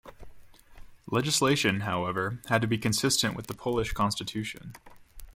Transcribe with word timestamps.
Legislation, 1.11 1.81
however, 1.81 2.39
had 2.47 2.59
to 2.63 2.67
be 2.67 2.79
consistent 2.79 3.35
with 3.35 3.45
the 3.45 3.53
Polish 3.53 3.93
constitution. 3.93 4.73